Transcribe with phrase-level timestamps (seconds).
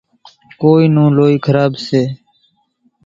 [0.59, 2.01] ڪونئين نون لوئي کراٻ سي۔